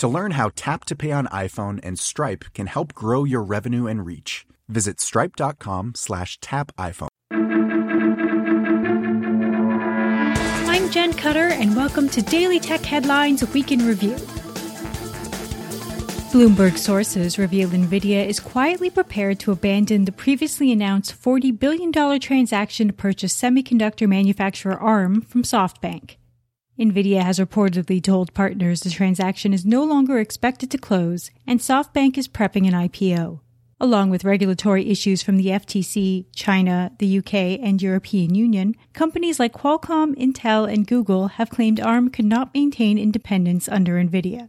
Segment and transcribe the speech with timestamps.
[0.00, 3.86] To learn how Tap to Pay on iPhone and Stripe can help grow your revenue
[3.86, 7.08] and reach, visit stripe.com slash tap iPhone.
[10.66, 14.14] I'm Jen Cutter, and welcome to Daily Tech Headlines Week in Review.
[16.32, 22.86] Bloomberg sources reveal NVIDIA is quietly prepared to abandon the previously announced $40 billion transaction
[22.86, 26.16] to purchase semiconductor manufacturer ARM from SoftBank.
[26.80, 32.16] NVIDIA has reportedly told partners the transaction is no longer expected to close, and SoftBank
[32.16, 33.40] is prepping an IPO.
[33.78, 39.52] Along with regulatory issues from the FTC, China, the UK, and European Union, companies like
[39.52, 44.48] Qualcomm, Intel, and Google have claimed ARM could not maintain independence under NVIDIA.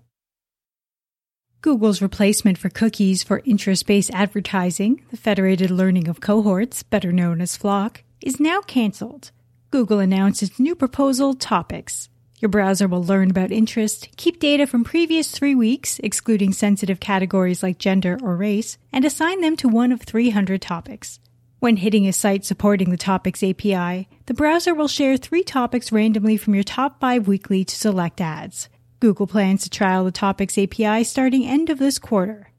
[1.60, 7.42] Google's replacement for cookies for interest based advertising, the Federated Learning of Cohorts, better known
[7.42, 9.32] as FLoC, is now cancelled.
[9.70, 12.08] Google announced its new proposal, Topics.
[12.42, 17.62] Your browser will learn about interest, keep data from previous three weeks, excluding sensitive categories
[17.62, 21.20] like gender or race, and assign them to one of 300 topics.
[21.60, 26.36] When hitting a site supporting the Topics API, the browser will share three topics randomly
[26.36, 28.70] from your top five weekly to select ads.
[29.00, 32.50] Google plans to trial the Topics API starting end of this quarter.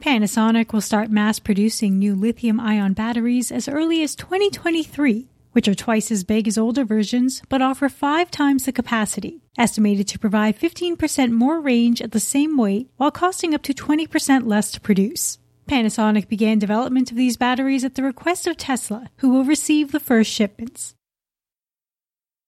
[0.00, 5.74] Panasonic will start mass producing new lithium ion batteries as early as 2023 which are
[5.74, 10.58] twice as big as older versions but offer five times the capacity, estimated to provide
[10.58, 15.38] 15% more range at the same weight while costing up to 20% less to produce.
[15.68, 20.00] Panasonic began development of these batteries at the request of Tesla, who will receive the
[20.00, 20.94] first shipments.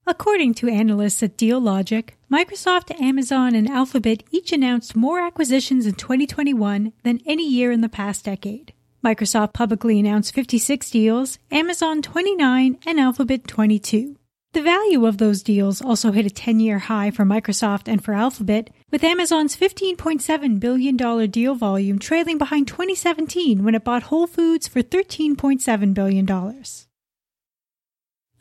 [0.06, 6.92] According to analysts at Dealogic, Microsoft, Amazon, and Alphabet each announced more acquisitions in 2021
[7.04, 8.74] than any year in the past decade.
[9.04, 14.16] Microsoft publicly announced 56 deals, Amazon 29, and Alphabet 22.
[14.54, 18.14] The value of those deals also hit a 10 year high for Microsoft and for
[18.14, 20.96] Alphabet, with Amazon's $15.7 billion
[21.30, 26.26] deal volume trailing behind 2017 when it bought Whole Foods for $13.7 billion.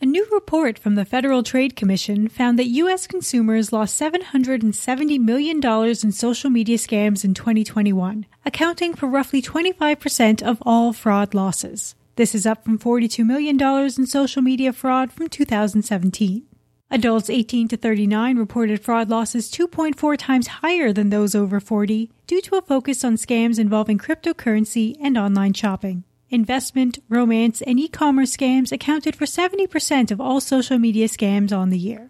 [0.02, 3.08] A new report from the Federal Trade Commission found that U.S.
[3.08, 10.62] consumers lost $770 million in social media scams in 2021, accounting for roughly 25% of
[10.66, 11.96] all fraud losses.
[12.16, 16.44] This is up from $42 million in social media fraud from 2017.
[16.92, 22.42] Adults 18 to 39 reported fraud losses 2.4 times higher than those over 40 due
[22.42, 28.36] to a focus on scams involving cryptocurrency and online shopping investment, romance, and e commerce
[28.36, 32.10] scams accounted for 70% of all social media scams on the year.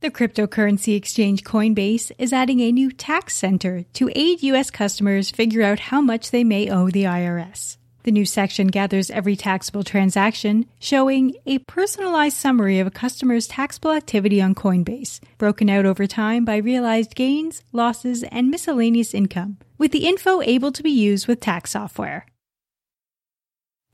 [0.00, 4.70] The cryptocurrency exchange Coinbase is adding a new tax center to aid U.S.
[4.70, 7.78] customers figure out how much they may owe the IRS.
[8.04, 13.92] The new section gathers every taxable transaction, showing a personalized summary of a customer's taxable
[13.92, 19.90] activity on Coinbase, broken out over time by realized gains, losses, and miscellaneous income, with
[19.90, 22.26] the info able to be used with tax software.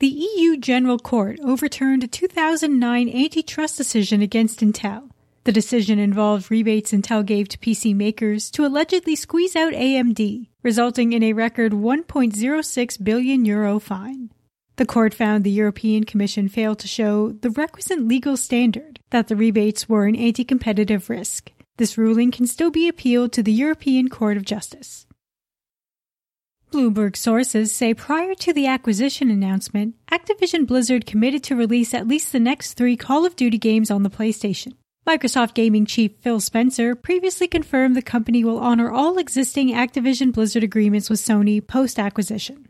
[0.00, 0.06] The
[0.38, 5.10] EU General Court overturned a 2009 antitrust decision against Intel.
[5.44, 11.12] The decision involved rebates Intel gave to PC makers to allegedly squeeze out AMD, resulting
[11.12, 14.30] in a record 1.06 billion euro fine.
[14.76, 19.36] The court found the European Commission failed to show the requisite legal standard that the
[19.36, 21.52] rebates were an anti competitive risk.
[21.76, 25.06] This ruling can still be appealed to the European Court of Justice.
[26.70, 32.30] Bloomberg sources say prior to the acquisition announcement, Activision Blizzard committed to release at least
[32.30, 34.74] the next three Call of Duty games on the PlayStation.
[35.04, 40.62] Microsoft Gaming chief Phil Spencer previously confirmed the company will honor all existing Activision Blizzard
[40.62, 42.68] agreements with Sony post acquisition.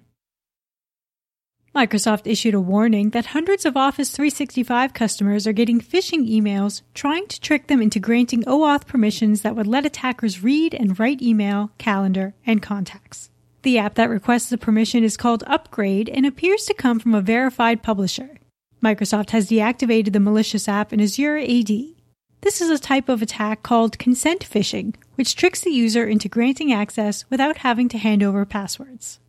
[1.74, 7.26] Microsoft issued a warning that hundreds of Office 365 customers are getting phishing emails trying
[7.26, 11.70] to trick them into granting OAuth permissions that would let attackers read and write email,
[11.76, 13.30] calendar, and contacts.
[13.62, 17.20] The app that requests the permission is called Upgrade and appears to come from a
[17.20, 18.38] verified publisher.
[18.82, 21.70] Microsoft has deactivated the malicious app in Azure AD.
[22.40, 26.72] This is a type of attack called consent phishing, which tricks the user into granting
[26.72, 29.20] access without having to hand over passwords.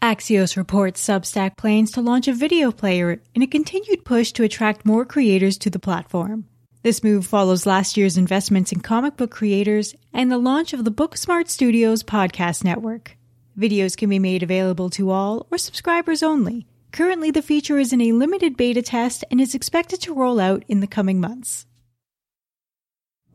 [0.00, 4.86] Axios reports Substack plans to launch a video player in a continued push to attract
[4.86, 6.46] more creators to the platform.
[6.84, 10.92] This move follows last year's investments in comic book creators and the launch of the
[10.92, 13.16] Booksmart Studios podcast network.
[13.58, 16.66] Videos can be made available to all or subscribers only.
[16.92, 20.62] Currently, the feature is in a limited beta test and is expected to roll out
[20.68, 21.64] in the coming months.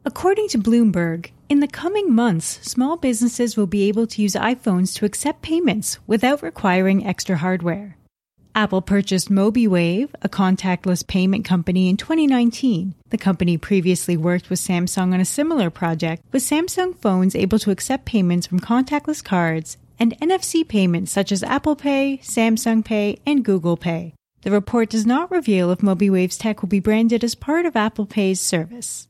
[0.05, 4.93] According to Bloomberg, in the coming months, small businesses will be able to use iPhones
[4.97, 7.97] to accept payments without requiring extra hardware.
[8.55, 12.95] Apple purchased Mobeewave, a contactless payment company, in 2019.
[13.09, 17.71] The company previously worked with Samsung on a similar project, with Samsung phones able to
[17.71, 23.45] accept payments from contactless cards and NFC payments such as Apple Pay, Samsung Pay, and
[23.45, 24.13] Google Pay.
[24.41, 28.05] The report does not reveal if Mobeewave's tech will be branded as part of Apple
[28.05, 29.07] Pay's service.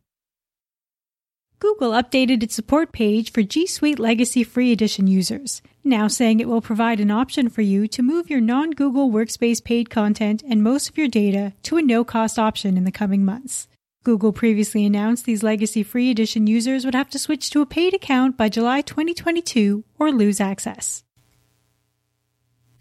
[1.59, 6.47] Google updated its support page for G Suite Legacy Free Edition users, now saying it
[6.47, 10.63] will provide an option for you to move your non Google Workspace paid content and
[10.63, 13.67] most of your data to a no cost option in the coming months.
[14.03, 17.93] Google previously announced these Legacy Free Edition users would have to switch to a paid
[17.93, 21.03] account by July 2022 or lose access.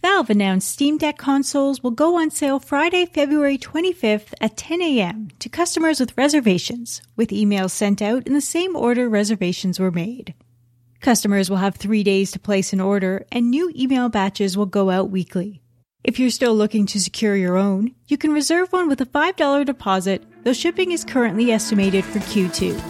[0.00, 5.29] Valve announced Steam Deck consoles will go on sale Friday, February 25th at 10 a.m.
[5.41, 10.35] to customers with reservations, with emails sent out in the same order reservations were made.
[11.00, 14.91] Customers will have three days to place an order, and new email batches will go
[14.91, 15.62] out weekly.
[16.03, 19.65] If you're still looking to secure your own, you can reserve one with a $5
[19.65, 22.81] deposit, though shipping is currently estimated for Q2.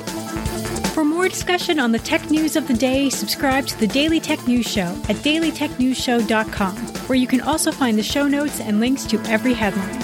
[0.94, 4.46] For more discussion on the tech news of the day, subscribe to the Daily Tech
[4.48, 6.76] News Show at dailytechnewsshow.com,
[7.08, 10.00] where you can also find the show notes and links to every headline.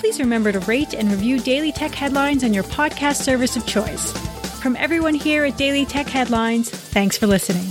[0.00, 4.35] Please remember to rate and review Daily Tech Headlines on your podcast service of choice.
[4.66, 7.68] From everyone here at Daily Tech Headlines, thanks for listening.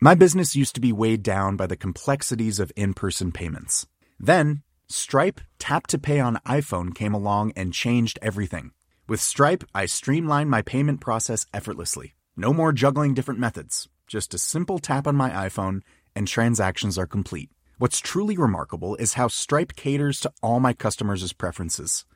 [0.00, 3.88] My business used to be weighed down by the complexities of in person payments.
[4.20, 8.70] Then, Stripe Tap to Pay on iPhone came along and changed everything.
[9.08, 12.14] With Stripe, I streamlined my payment process effortlessly.
[12.36, 13.88] No more juggling different methods.
[14.06, 15.80] Just a simple tap on my iPhone
[16.14, 17.50] and transactions are complete.
[17.78, 22.04] What's truly remarkable is how Stripe caters to all my customers' preferences.